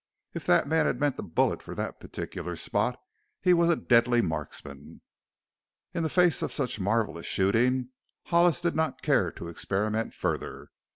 [0.33, 2.99] If the man had meant the bullet for that particular spot
[3.39, 5.01] he was a deadly marksman.
[5.93, 7.89] In the face of such marvelous shooting
[8.23, 10.71] Hollis did not care to experiment further.